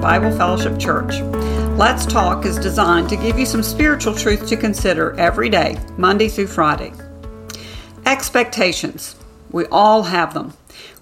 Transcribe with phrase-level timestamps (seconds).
[0.00, 1.20] Bible Fellowship Church.
[1.76, 6.28] Let's Talk is designed to give you some spiritual truth to consider every day, Monday
[6.28, 6.92] through Friday.
[8.06, 9.16] Expectations.
[9.50, 10.54] We all have them.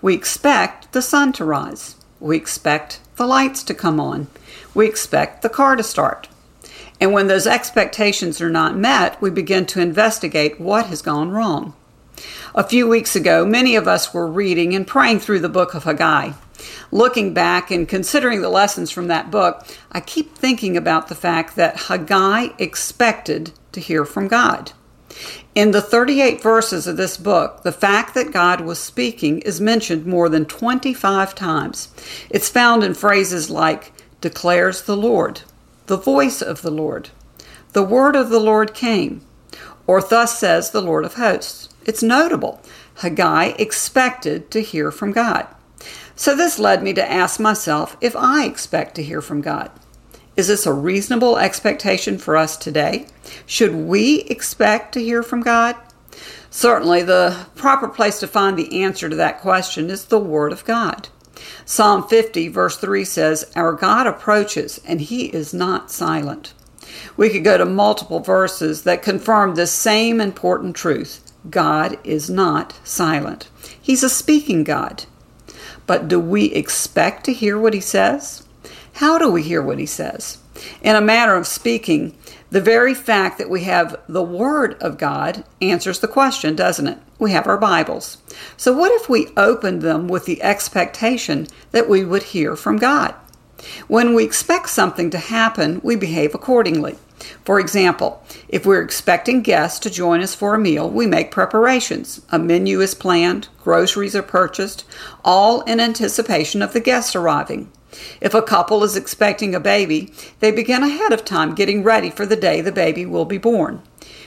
[0.00, 1.96] We expect the sun to rise.
[2.20, 4.28] We expect the lights to come on.
[4.72, 6.28] We expect the car to start.
[7.00, 11.74] And when those expectations are not met, we begin to investigate what has gone wrong.
[12.54, 15.84] A few weeks ago, many of us were reading and praying through the book of
[15.84, 16.32] Haggai.
[16.90, 21.56] Looking back and considering the lessons from that book, I keep thinking about the fact
[21.56, 24.72] that Haggai expected to hear from God.
[25.54, 30.06] In the 38 verses of this book, the fact that God was speaking is mentioned
[30.06, 31.88] more than 25 times.
[32.30, 33.92] It's found in phrases like,
[34.22, 35.42] declares the Lord,
[35.86, 37.10] the voice of the Lord,
[37.72, 39.20] the word of the Lord came,
[39.86, 41.68] or thus says the Lord of hosts.
[41.84, 42.62] It's notable.
[42.96, 45.46] Haggai expected to hear from God.
[46.22, 49.72] So this led me to ask myself if I expect to hear from God.
[50.36, 53.06] Is this a reasonable expectation for us today?
[53.44, 55.74] Should we expect to hear from God?
[56.48, 60.64] Certainly, the proper place to find the answer to that question is the Word of
[60.64, 61.08] God.
[61.64, 66.54] Psalm 50, verse 3 says, Our God approaches, and He is not silent.
[67.16, 71.32] We could go to multiple verses that confirm this same important truth.
[71.50, 73.48] God is not silent.
[73.80, 75.06] He's a speaking God.
[75.86, 78.46] But do we expect to hear what he says?
[78.94, 80.38] How do we hear what he says?
[80.82, 82.16] In a manner of speaking,
[82.50, 86.98] the very fact that we have the Word of God answers the question, doesn't it?
[87.18, 88.18] We have our Bibles.
[88.56, 93.14] So, what if we opened them with the expectation that we would hear from God?
[93.88, 96.98] When we expect something to happen, we behave accordingly.
[97.44, 102.20] For example, if we're expecting guests to join us for a meal, we make preparations.
[102.30, 104.84] A menu is planned, groceries are purchased,
[105.24, 107.70] all in anticipation of the guests arriving.
[108.20, 112.24] If a couple is expecting a baby, they begin ahead of time getting ready for
[112.24, 113.82] the day the baby will be born.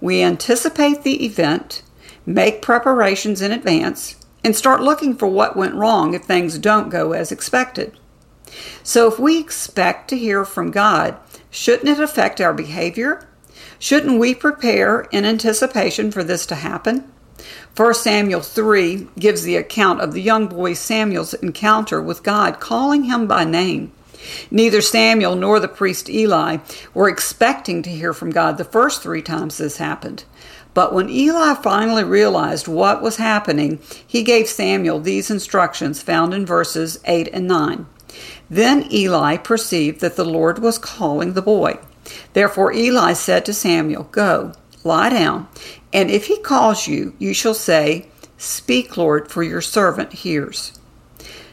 [0.00, 1.82] We anticipate the event,
[2.26, 7.12] make preparations in advance, and start looking for what went wrong if things don't go
[7.12, 7.98] as expected.
[8.82, 11.16] So, if we expect to hear from God,
[11.56, 13.26] Shouldn't it affect our behavior?
[13.78, 17.10] Shouldn't we prepare in anticipation for this to happen?
[17.74, 23.04] 1 Samuel 3 gives the account of the young boy Samuel's encounter with God, calling
[23.04, 23.90] him by name.
[24.50, 26.58] Neither Samuel nor the priest Eli
[26.92, 30.24] were expecting to hear from God the first three times this happened.
[30.74, 36.44] But when Eli finally realized what was happening, he gave Samuel these instructions found in
[36.44, 37.86] verses 8 and 9.
[38.48, 41.78] Then Eli perceived that the Lord was calling the boy.
[42.32, 44.52] Therefore Eli said to Samuel, Go,
[44.84, 45.48] lie down,
[45.92, 50.78] and if he calls you, you shall say, Speak, Lord, for your servant hears.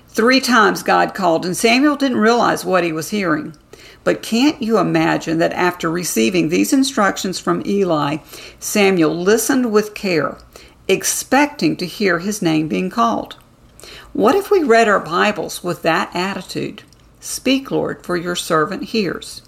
[0.10, 3.56] Three times God called, and Samuel didn't realize what he was hearing.
[4.04, 8.18] But can't you imagine that after receiving these instructions from Eli,
[8.60, 10.38] Samuel listened with care,
[10.88, 13.38] expecting to hear his name being called?
[14.14, 16.84] What if we read our Bibles with that attitude?
[17.20, 19.42] Speak, Lord, for your servant hears.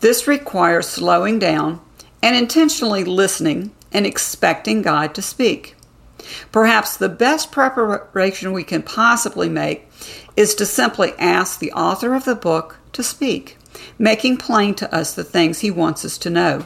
[0.00, 1.80] This requires slowing down
[2.22, 5.74] and intentionally listening and expecting God to speak.
[6.52, 9.88] Perhaps the best preparation we can possibly make
[10.36, 13.56] is to simply ask the author of the book to speak,
[13.98, 16.64] making plain to us the things he wants us to know.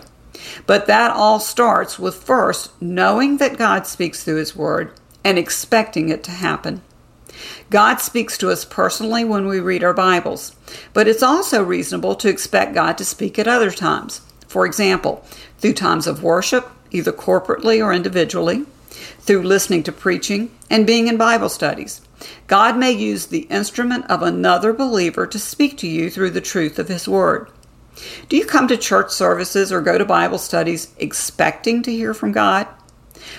[0.67, 4.93] But that all starts with first knowing that God speaks through his word
[5.25, 6.83] and expecting it to happen.
[7.71, 10.57] God speaks to us personally when we read our Bibles,
[10.93, 14.21] but it's also reasonable to expect God to speak at other times.
[14.49, 15.25] For example,
[15.59, 18.65] through times of worship, either corporately or individually,
[19.21, 22.01] through listening to preaching and being in Bible studies.
[22.47, 26.79] God may use the instrument of another believer to speak to you through the truth
[26.79, 27.49] of His Word.
[28.29, 32.33] Do you come to church services or go to Bible studies expecting to hear from
[32.33, 32.67] God?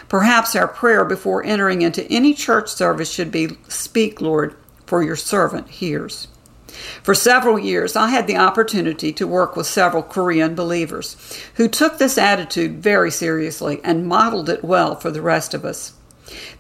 [0.10, 4.56] Perhaps our prayer before entering into any church service should be Speak, Lord,
[4.86, 6.28] for your servant hears.
[7.04, 11.18] For several years, I had the opportunity to work with several Korean believers
[11.56, 15.94] who took this attitude very seriously and modeled it well for the rest of us.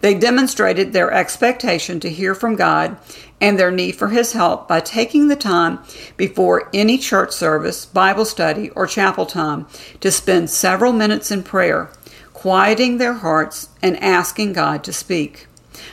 [0.01, 2.97] They demonstrated their expectation to hear from God
[3.39, 5.79] and their need for His help by taking the time
[6.17, 9.67] before any church service, Bible study, or chapel time
[10.01, 11.89] to spend several minutes in prayer
[12.41, 15.45] quieting their hearts and asking God to speak.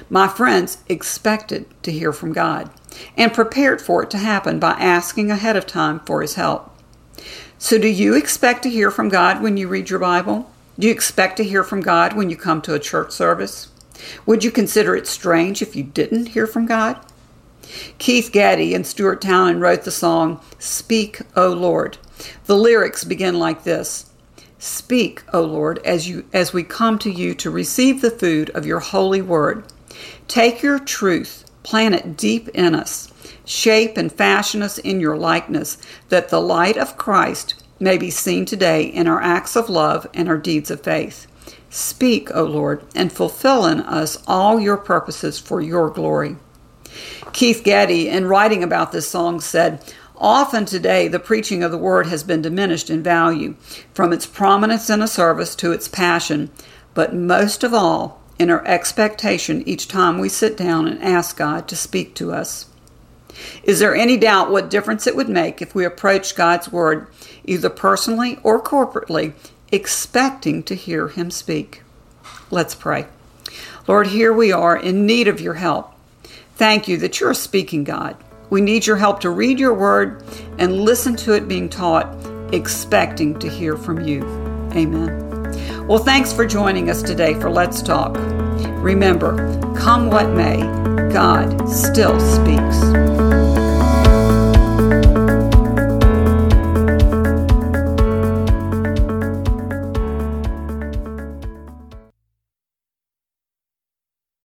[0.08, 2.70] My friends expected to hear from God
[3.18, 6.74] and prepared for it to happen by asking ahead of time for His help.
[7.58, 10.50] So, do you expect to hear from God when you read your Bible?
[10.78, 13.68] Do you expect to hear from God when you come to a church service?
[14.24, 16.98] Would you consider it strange if you didn't hear from God?
[17.98, 21.98] Keith Getty and Stuart Townend wrote the song Speak, O Lord.
[22.46, 24.07] The lyrics begin like this
[24.58, 28.66] Speak, O Lord, as you as we come to you to receive the food of
[28.66, 29.64] your holy word.
[30.26, 33.12] Take your truth, plant it deep in us,
[33.44, 35.78] shape and fashion us in your likeness,
[36.08, 40.28] that the light of Christ may be seen today in our acts of love and
[40.28, 41.26] our deeds of faith.
[41.70, 46.36] Speak, O Lord, and fulfill in us all your purposes for your glory.
[47.32, 49.80] Keith Getty, in writing about this song, said,
[50.20, 53.54] Often today, the preaching of the word has been diminished in value,
[53.94, 56.50] from its prominence in a service to its passion,
[56.92, 61.68] but most of all, in our expectation each time we sit down and ask God
[61.68, 62.66] to speak to us.
[63.62, 67.06] Is there any doubt what difference it would make if we approached God's Word,
[67.44, 69.34] either personally or corporately,
[69.70, 71.82] expecting to hear Him speak?
[72.50, 73.06] Let's pray.
[73.86, 75.92] Lord, here we are in need of your help.
[76.56, 78.16] Thank you that you're a speaking, God.
[78.50, 80.22] We need your help to read your word
[80.58, 82.16] and listen to it being taught,
[82.52, 84.22] expecting to hear from you.
[84.74, 85.86] Amen.
[85.86, 88.16] Well, thanks for joining us today for Let's Talk.
[88.82, 89.36] Remember,
[89.76, 90.60] come what may,
[91.12, 92.87] God still speaks.